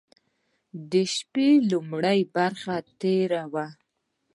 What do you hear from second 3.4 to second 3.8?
وه.